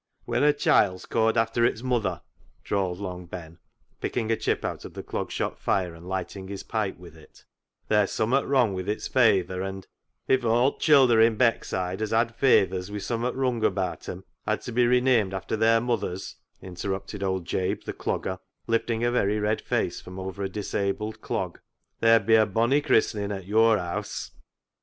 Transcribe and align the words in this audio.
"When 0.25 0.41
a 0.41 0.51
child's 0.51 1.05
cawd 1.05 1.37
after 1.37 1.63
its 1.63 1.83
muther," 1.83 2.23
drawled 2.63 2.97
Long 2.97 3.27
Ben, 3.27 3.59
picking 3.99 4.31
a 4.31 4.35
chip 4.35 4.65
out 4.65 4.83
of 4.83 4.95
the 4.95 5.03
Clog 5.03 5.29
Shop 5.29 5.59
fire 5.59 5.93
and 5.93 6.07
lighting 6.09 6.47
his 6.47 6.63
pipe 6.63 6.97
with 6.97 7.15
it," 7.15 7.45
there's 7.87 8.09
summat 8.09 8.43
wrong 8.47 8.73
wi' 8.73 8.81
its 8.89 9.07
fayther 9.07 9.61
and"— 9.61 9.85
11 10.27 10.41
12 10.41 10.41
CLOG 10.41 10.41
SHOP 10.41 10.41
CHRONICLES" 10.41 10.43
If 10.43 10.45
all 10.49 10.71
t' 10.71 10.79
childer 10.79 11.21
i' 11.21 11.35
Beckside 11.35 12.01
as 12.01 12.09
had 12.09 12.35
faythers 12.35 12.89
wi' 12.89 12.97
summat 12.97 13.35
wrung 13.35 13.61
abaat 13.63 14.09
'em 14.09 14.23
had 14.47 14.61
to 14.61 14.71
be 14.71 14.87
renamed 14.87 15.35
after 15.35 15.55
their 15.55 15.79
muthers," 15.79 16.33
interrupted 16.63 17.21
old 17.21 17.45
Jabe 17.45 17.81
the 17.85 17.93
dogger, 17.93 18.39
lifting 18.65 19.03
a 19.03 19.11
very 19.11 19.37
red 19.39 19.61
face 19.61 20.01
from 20.01 20.17
over 20.17 20.41
a 20.43 20.49
dis 20.49 20.73
abled 20.73 21.21
clog," 21.21 21.59
there'd 21.99 22.25
be 22.25 22.33
a 22.33 22.47
bonny 22.47 22.81
christenin' 22.81 23.31
at 23.31 23.45
yo'r 23.45 23.77
haase." 23.77 24.31